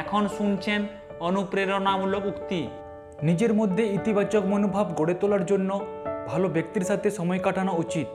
[0.00, 0.80] এখন শুনছেন
[1.20, 2.68] অনুপ্রেরণামূলক উক্তি।
[3.22, 5.70] নিজের মধ্যে ইতিবাচক মনোভাব গড়ে তোলার জন্য
[6.28, 8.06] ভালো ব্যক্তির সাথে সময় কাটানো উচিত।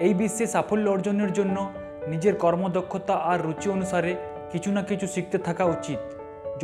[0.00, 1.72] এই বিশ্বে সাফল্য অর্জনের জন্য
[2.06, 4.16] নিজের কর্মদক্ষতা আর রুচি অনুসারে
[4.52, 5.98] কিছু না কিছু শিখতে থাকা উচিত।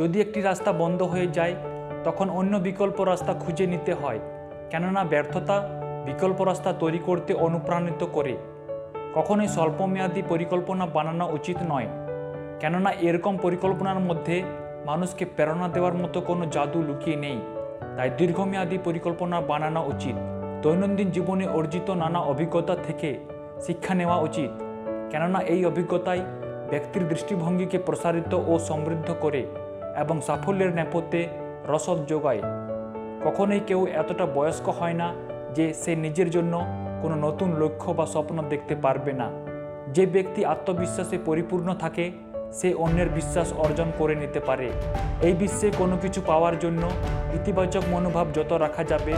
[0.01, 1.55] যদি একটি রাস্তা বন্ধ হয়ে যায়,
[2.03, 4.19] তখন অন্য বিকল্প রাস্তা খুঁজে নিতে হয়।
[4.69, 5.57] কেননা ব্যর্থতা
[6.05, 8.37] বিকল্প রাস্তা তৈরি করতে অনুপ্রাণিত করে।
[9.15, 11.87] কখনোই স্বল্পমেয়াদী পরিকল্পনা বানানো উচিত নয়।
[12.63, 14.43] কেননা এরকম পরিকল্পনার মধ্যে
[14.85, 17.41] মানুষকে প্রেরণা দেওয়ার মতো কোনো জাদু লুকিয়ে নেই।
[17.97, 20.15] তাই দীর্ঘমেয়াদী পরিকল্পনা বানানো উচিত।
[20.61, 23.19] দৈনন্দিন জীবনে অর্জিত নানা অভিজ্ঞতা থেকে
[23.59, 24.49] শিক্ষা নেওয়া উচিত।
[25.11, 26.21] কেননা এই অভিজ্ঞতাই
[26.69, 29.47] ব্যক্তির দৃষ্টিভঙ্গিকে প্রসারিত ও সমৃদ্ধ করে
[29.97, 31.27] এবং সাফল্যের নেপথ্যে
[31.67, 32.41] রসদ যোগায়।
[33.23, 35.13] কখনোই কেউ এতটা বয়স্ক হয় না
[35.53, 36.65] যে সে নিজের জন্য
[37.01, 39.31] কোনো নতুন লক্ষ্য বা স্বপ্ন দেখতে পারবে না।
[39.87, 42.11] যে ব্যক্তি আত্মবিশ্বাসে পরিপূর্ণ থাকে
[42.53, 44.71] সে অন্যের বিশ্বাস অর্জন করে নিতে পারে।
[45.21, 46.89] এই বিশ্বে কোনো কিছু পাওয়ার জন্য
[47.33, 49.13] ইতিবাচক মনোভাব যত রাখা যাবে,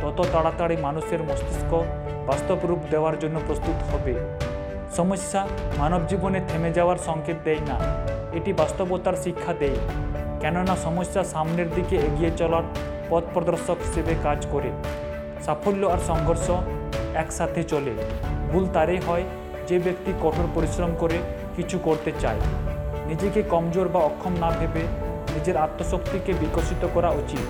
[0.00, 1.84] তত তাড়াতাড়ি মানুষের মস্তিষ্ক
[2.26, 4.14] বাস্তব রূপ দেওয়ার জন্য প্রস্তুত হবে।
[4.96, 7.78] সমস্যা মানব জীবনে থেমে যাওয়ার সংকেত দেয় না।
[8.32, 9.76] এটি বাস্তবতার শিক্ষা দেয়।
[10.40, 12.62] কেননা সমস্যা সামনের দিকে এগিয়ে চলার
[13.08, 14.70] পথ প্রদর্শক হিসেবে কাজ করে।
[15.44, 16.50] সাফল্য আর সংঘর্ষ
[17.14, 17.94] একসাথে চলে।
[18.52, 19.24] ভুল তারই হয়
[19.66, 21.18] যে ব্যক্তি কঠোর পরিশ্রম করে
[21.56, 22.40] কিছু করতে চায়।
[23.08, 24.80] নিজেকে কমজোর বা অক্ষম না ভেবে
[25.34, 27.40] নিজের আত্মশক্তিকে বিকশিত করা উচিত।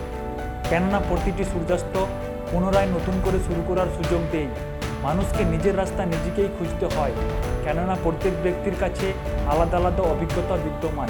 [0.68, 2.04] কেননা প্রতিটি সূর্যাস্ত
[2.50, 4.46] পুনরায় নতুন করে শুরু করার সুযোগ দেয়।
[5.02, 7.12] মানুষকে নিজের রাস্তা নিজেকেই খুঁজতে হয়।
[7.64, 9.12] কেননা প্রত্যেক ব্যক্তির কাছে
[9.46, 11.08] আলাদা আলাদা অভিজ্ঞতা বিদ্যমান।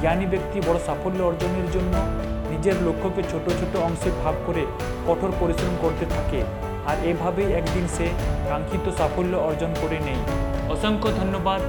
[0.00, 1.98] জ্ঞানী ব্যক্তি বড় সাফল্য অর্জনের জন্য
[2.50, 4.66] নিজের লক্ষ্যকে ছোট ছোট অংশে ভাগ করে
[5.06, 6.42] কঠোর পরিশ্রম করতে থাকে।
[6.86, 8.08] আর এভাবেই একদিন সে
[8.48, 10.22] কাঙ্ক্ষিত সাফল্য অর্জন করে নেয়।
[10.70, 11.62] অসংখ্য ধন্যবাদ।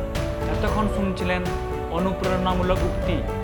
[0.51, 1.41] এতক্ষণ শুনছিলেন
[1.91, 3.15] অনুপ্রেরণামূলক উক্তি।